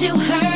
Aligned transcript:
you 0.00 0.16
hurt 0.16 0.47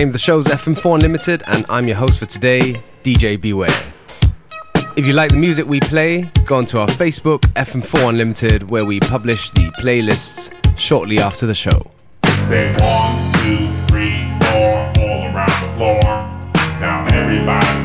name 0.00 0.12
the 0.12 0.18
show's 0.18 0.46
FM4 0.46 0.94
Unlimited, 0.94 1.42
and 1.46 1.66
I'm 1.68 1.86
your 1.86 1.98
host 1.98 2.18
for 2.18 2.24
today, 2.24 2.80
DJ 3.04 3.38
Beware. 3.38 3.68
If 4.96 5.04
you 5.04 5.12
like 5.12 5.30
the 5.30 5.36
music 5.36 5.66
we 5.66 5.78
play, 5.78 6.24
go 6.46 6.56
onto 6.56 6.78
our 6.78 6.86
Facebook, 6.86 7.40
FM4 7.52 8.08
Unlimited, 8.08 8.70
where 8.70 8.86
we 8.86 8.98
publish 8.98 9.50
the 9.50 9.70
playlists 9.78 10.50
shortly 10.78 11.18
after 11.18 11.44
the 11.46 11.52
show. 11.52 11.90
Say 12.48 12.74
one, 12.80 13.32
two, 13.42 13.68
three, 13.88 14.26
four, 14.48 14.90
all 15.04 15.34
around 15.34 15.50
the 15.60 15.76
floor. 15.76 16.00
Now 16.80 17.06
everybody. 17.12 17.79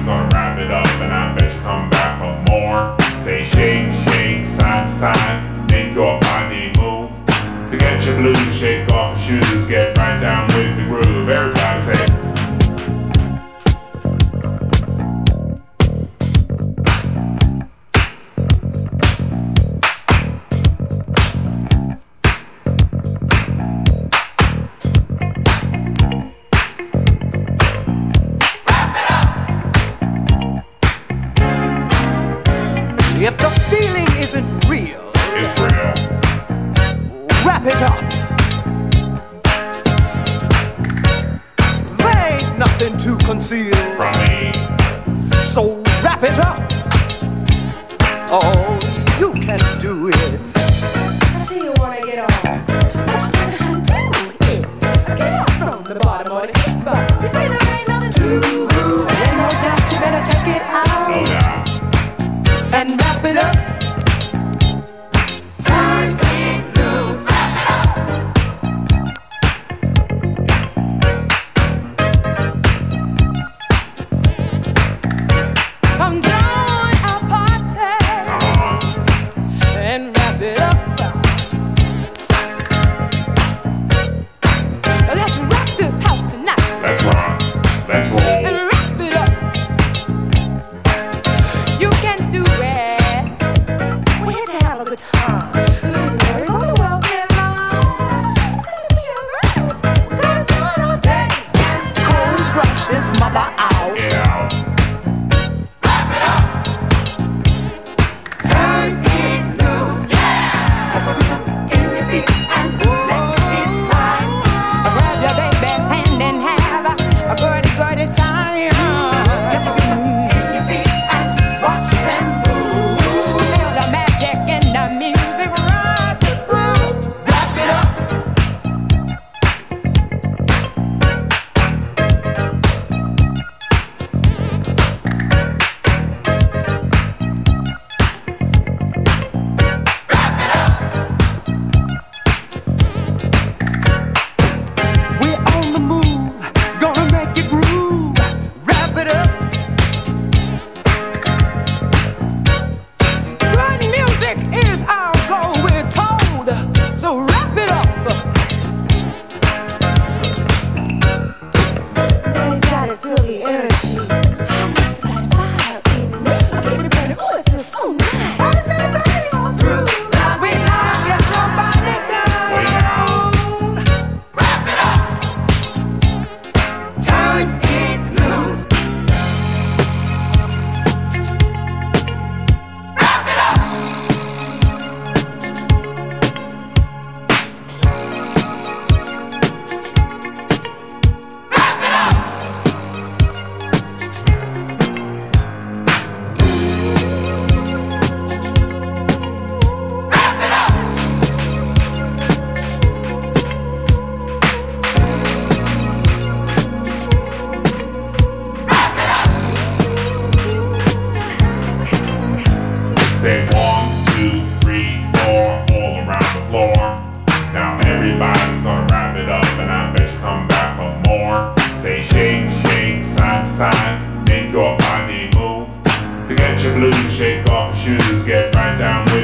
your 226.65 227.09
shake 227.09 227.47
off 227.49 227.77
your 227.77 227.99
shoes, 227.99 228.23
get 228.23 228.53
right 228.55 228.77
down. 228.77 229.14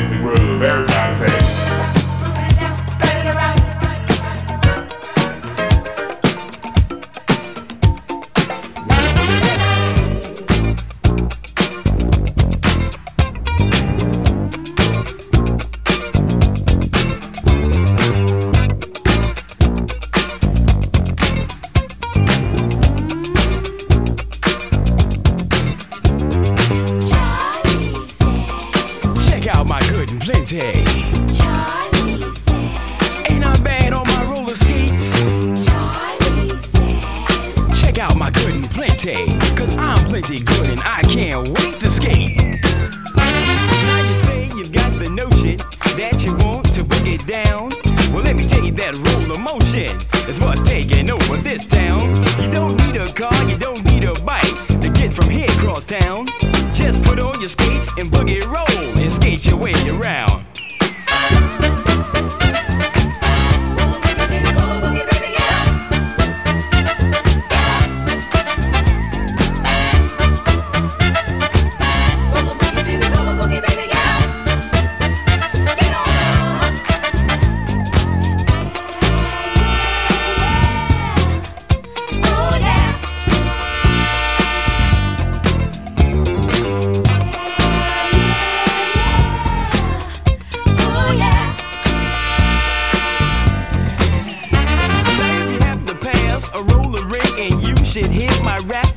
shit 97.91 98.07
hit 98.07 98.41
my 98.41 98.57
rap? 98.59 98.87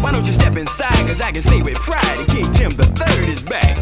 Why 0.00 0.12
don't 0.12 0.24
you 0.24 0.32
step 0.32 0.56
inside? 0.56 1.06
Cause 1.06 1.20
I 1.20 1.30
can 1.30 1.42
say 1.42 1.60
with 1.60 1.74
pride 1.74 2.26
King 2.28 2.50
Tim 2.52 2.70
the 2.70 2.86
third 2.86 3.28
is 3.28 3.42
back. 3.42 3.76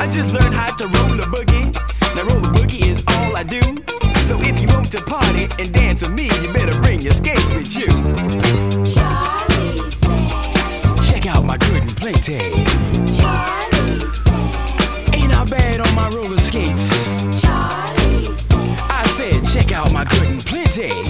I 0.00 0.10
just 0.10 0.34
learned 0.34 0.52
how 0.52 0.74
to 0.74 0.84
roll 0.88 1.16
boogie. 1.30 1.72
Now 2.16 2.24
roll 2.24 2.42
boogie 2.42 2.84
is 2.84 3.04
all 3.06 3.36
I 3.36 3.44
do. 3.44 3.60
So 4.26 4.36
if 4.40 4.60
you 4.60 4.66
want 4.68 4.90
to 4.92 5.00
party 5.04 5.44
and 5.60 5.72
dance 5.72 6.02
with 6.02 6.10
me, 6.10 6.24
you 6.42 6.52
better 6.52 6.76
bring 6.80 7.00
your 7.00 7.12
skates 7.12 7.52
with 7.54 7.76
you. 7.76 7.86
Charlie 8.82 9.78
says, 9.90 11.08
Check 11.08 11.26
out 11.26 11.44
my 11.44 11.56
good 11.58 11.82
and 11.82 11.96
play 11.96 12.14
tag. 12.14 12.52
Ain't 15.14 15.32
I 15.32 15.46
bad 15.48 15.80
on 15.80 15.94
my 15.94 16.08
roller 16.08 16.38
skates? 16.38 16.90
Charlie 17.40 18.26
I 18.90 19.06
said, 19.06 19.46
check 19.46 19.70
out 19.70 19.92
my 19.92 20.04
good 20.04 20.26
and 20.26 20.44
plenty. 20.44 21.09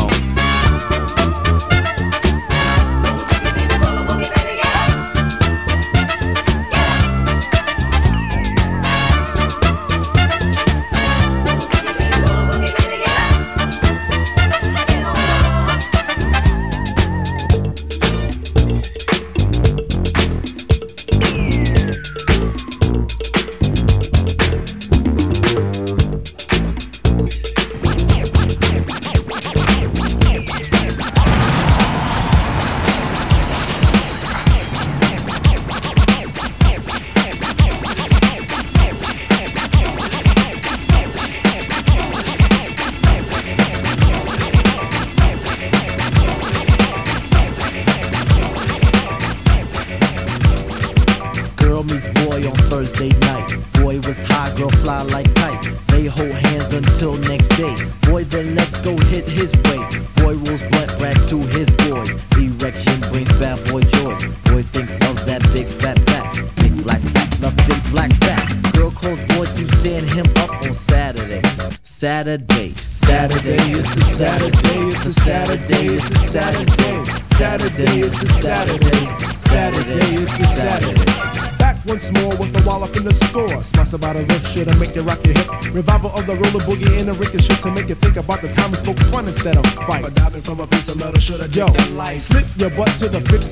Tchau. 0.00 1.39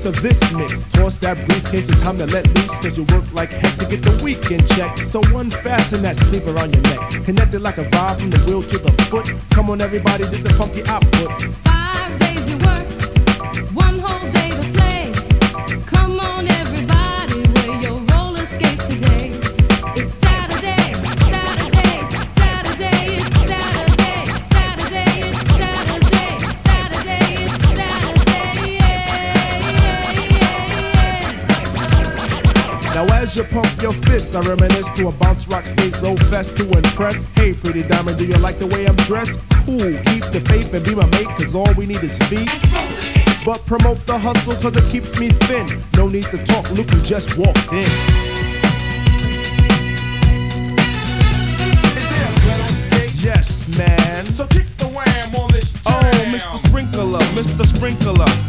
of 0.05 0.21
this 0.21 0.39
mix. 0.53 0.85
Toss 0.91 1.15
that 1.17 1.35
briefcase, 1.47 1.89
it's 1.89 2.01
time 2.03 2.17
to 2.17 2.25
let 2.27 2.45
loose. 2.55 2.79
Cause 2.79 2.97
you 2.97 3.03
work 3.15 3.25
like 3.33 3.49
heck 3.49 3.75
to 3.79 3.85
get 3.85 4.01
the 4.01 4.21
weekend 4.23 4.67
check. 4.69 4.97
So 4.97 5.21
unfasten 5.35 6.03
that 6.03 6.15
sleeper 6.15 6.57
on 6.59 6.71
your 6.71 6.81
neck. 6.83 7.23
Connected 7.25 7.61
like 7.61 7.77
a 7.77 7.83
vibe 7.83 8.19
from 8.21 8.29
the 8.29 8.39
wheel 8.47 8.61
to 8.61 8.77
the 8.77 8.91
foot. 9.09 9.29
Come 9.51 9.69
on, 9.69 9.81
everybody, 9.81 10.23
get 10.23 10.43
the 10.43 10.53
funky 10.53 10.83
output. 10.87 11.68
Now 32.99 33.07
as 33.15 33.33
you 33.33 33.45
pump 33.45 33.81
your 33.81 33.93
fists, 33.93 34.35
I 34.35 34.41
reminisce 34.41 34.89
to 34.97 35.07
a 35.07 35.11
bounce 35.13 35.47
rock 35.47 35.63
skate 35.63 35.97
roll 36.01 36.17
fest 36.17 36.57
to 36.57 36.63
impress. 36.69 37.25
Hey, 37.33 37.53
pretty 37.53 37.83
diamond, 37.83 38.17
do 38.17 38.25
you 38.25 38.35
like 38.39 38.57
the 38.57 38.67
way 38.67 38.87
I'm 38.87 38.97
dressed? 39.07 39.39
Cool, 39.63 39.95
keep 40.11 40.25
the 40.35 40.43
faith 40.43 40.73
and 40.73 40.83
be 40.83 40.95
my 40.95 41.05
mate, 41.05 41.31
cause 41.39 41.55
all 41.55 41.73
we 41.75 41.85
need 41.85 42.03
is 42.03 42.17
feet. 42.27 42.51
But 43.45 43.65
promote 43.65 44.05
the 44.05 44.19
hustle 44.19 44.51
cause 44.59 44.75
it 44.75 44.83
keeps 44.91 45.17
me 45.17 45.29
thin. 45.47 45.65
No 45.95 46.09
need 46.09 46.25
to 46.25 46.43
talk, 46.43 46.69
look 46.71 46.89
who 46.89 46.99
just 47.01 47.37
walked 47.37 47.71
in. 47.71 47.87
Is 51.95 52.07
there 52.11 52.27
a 52.27 52.67
on 52.67 52.75
stage? 52.75 53.15
Yes, 53.23 53.63
man. 53.77 54.25
So 54.25 54.45
kick 54.47 54.67
the 54.75 54.91
wham 54.91 55.35
on 55.35 55.49
this 55.53 55.73
oh, 55.85 56.01
jam. 56.01 56.35
Oh, 56.35 56.35
Mr. 56.35 56.67
Sprinkler, 56.67 57.19
Mr. 57.31 57.65
Sprinkler. 57.65 58.48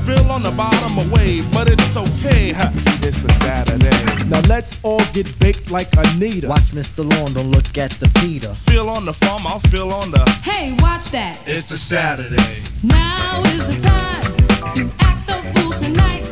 Spill 0.11 0.29
on 0.29 0.43
the 0.43 0.51
bottom 0.51 0.99
of 0.99 1.09
wave, 1.09 1.49
but 1.53 1.69
it's 1.69 1.95
okay. 1.95 2.51
Ha, 2.51 2.69
It's 3.01 3.23
a 3.23 3.33
Saturday. 3.35 4.25
Now 4.27 4.41
let's 4.41 4.77
all 4.83 4.99
get 5.13 5.39
baked 5.39 5.71
like 5.71 5.87
Anita. 5.95 6.49
Watch 6.49 6.71
Mr. 6.73 7.09
Lawn, 7.09 7.31
don't 7.33 7.49
look 7.49 7.77
at 7.77 7.91
the 7.91 8.09
Peter. 8.19 8.53
Feel 8.53 8.89
on 8.89 9.05
the 9.05 9.13
farm, 9.13 9.43
I'll 9.47 9.59
feel 9.59 9.89
on 9.91 10.11
the. 10.11 10.19
Hey, 10.43 10.73
watch 10.79 11.11
that. 11.11 11.39
It's 11.45 11.71
a 11.71 11.77
Saturday. 11.77 12.61
Now 12.83 13.41
is 13.45 13.67
the 13.67 13.87
time 13.87 14.21
to 14.75 14.93
act 14.99 15.27
the 15.27 15.39
fool 15.53 15.71
tonight. 15.79 16.30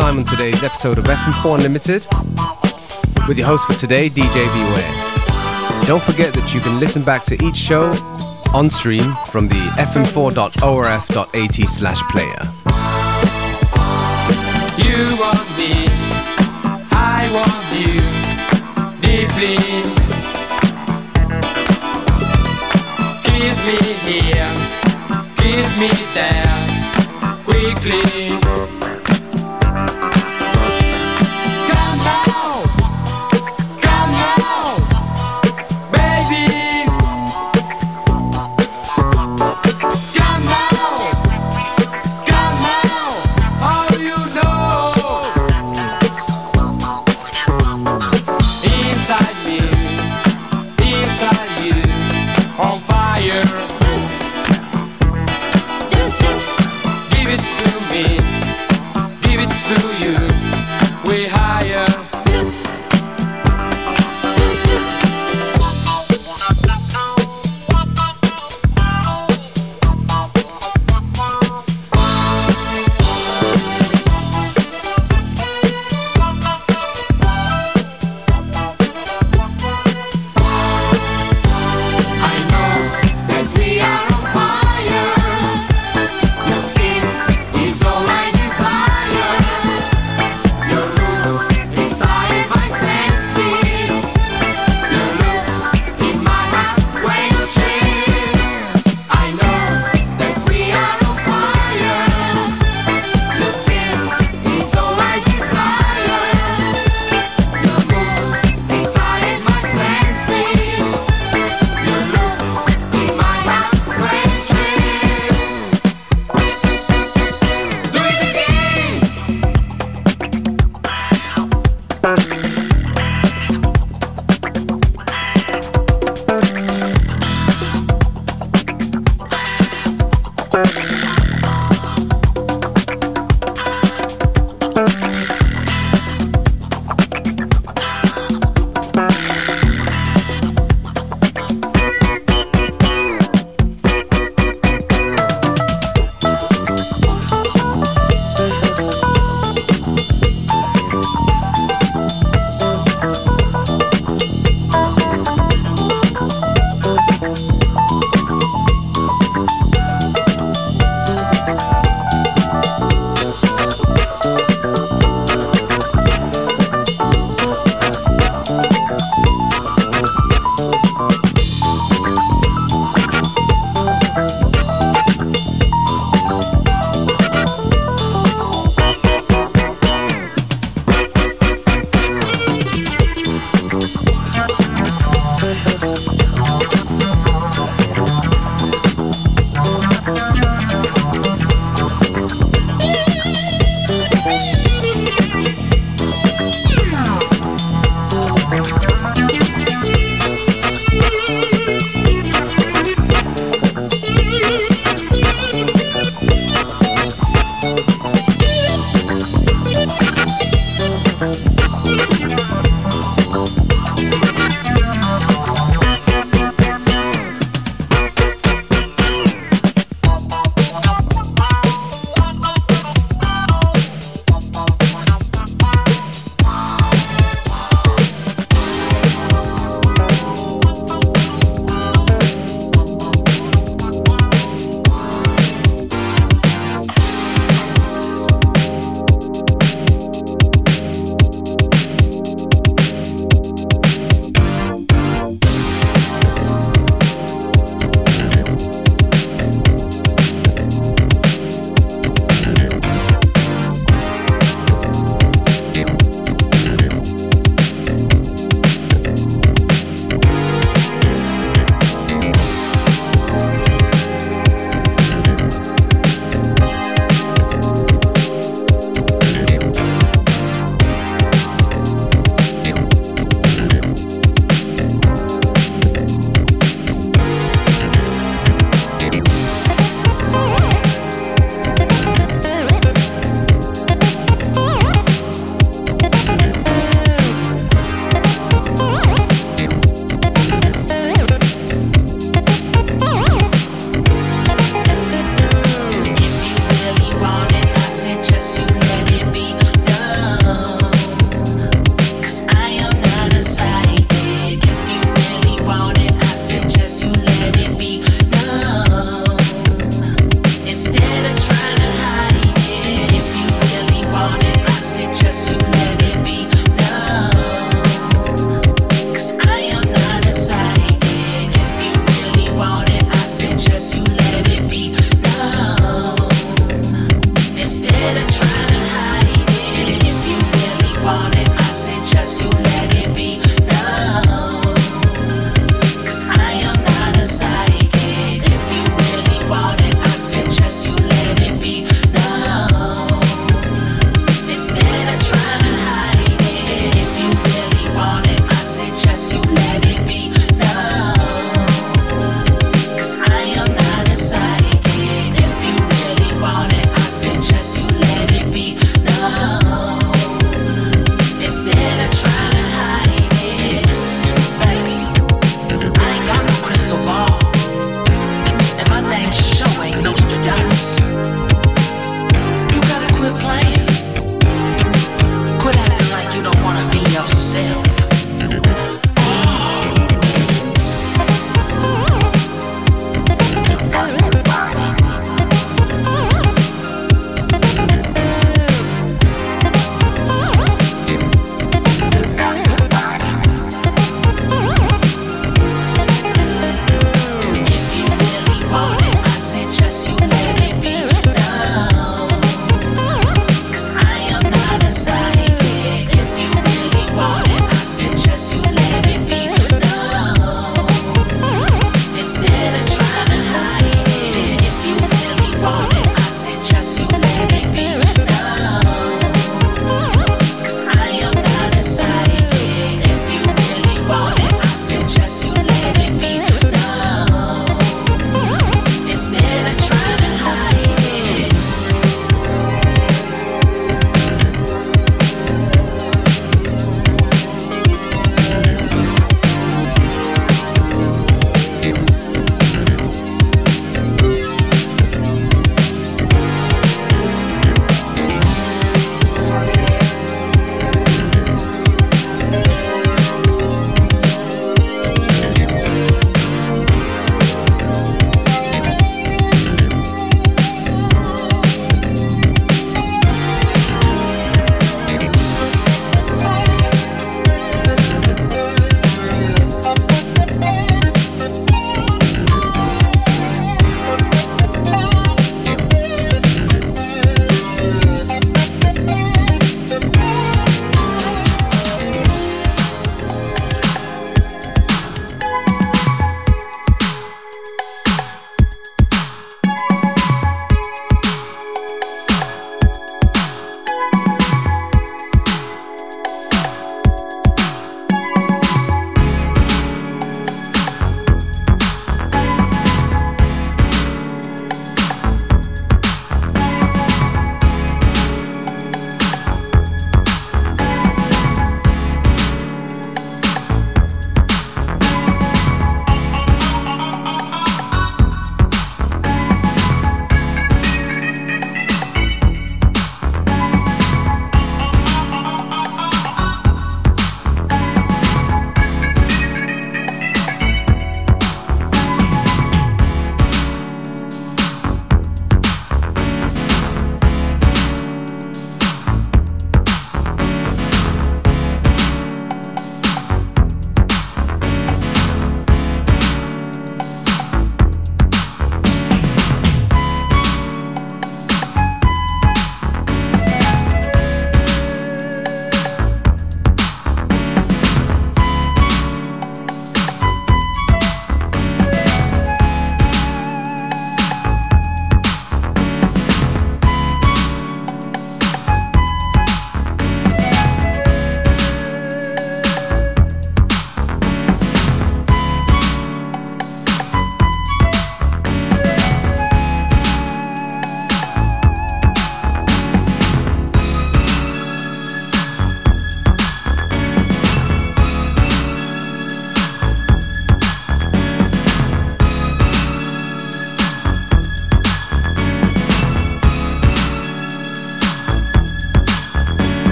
Time 0.00 0.18
on 0.18 0.24
today's 0.24 0.62
episode 0.62 0.96
of 0.96 1.04
FM4 1.04 1.56
Unlimited 1.56 2.06
with 3.28 3.36
your 3.36 3.46
host 3.46 3.66
for 3.66 3.74
today, 3.74 4.08
DJ 4.08 4.32
Beware. 4.54 5.86
Don't 5.86 6.02
forget 6.02 6.32
that 6.32 6.54
you 6.54 6.60
can 6.60 6.80
listen 6.80 7.02
back 7.02 7.22
to 7.24 7.34
each 7.44 7.56
show 7.56 7.90
on 8.54 8.70
stream 8.70 9.12
from 9.26 9.46
the 9.48 9.60
fm4.orf.at 9.76 11.54
slash 11.68 12.00
player. 12.04 12.40
You 14.78 15.18
want 15.18 15.48
me, 15.58 15.84
I 16.90 17.28
want 17.36 17.62
you 17.76 18.00
deeply. 19.04 19.58
Kiss 23.28 23.58
me 23.68 23.78
here, 24.08 24.48
kiss 25.36 25.68
me 25.76 25.90
there, 26.14 26.56
quickly. 27.44 28.29